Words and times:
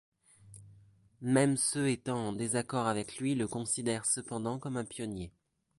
Même 1.21 1.57
ceux 1.57 1.89
étant 1.89 2.29
en 2.29 2.33
désaccord 2.33 2.87
avec 2.87 3.19
lui 3.19 3.35
le 3.35 3.47
considèrent 3.47 4.07
cependant 4.07 4.57
comme 4.57 4.77
un 4.77 4.83
pionnier. 4.83 5.31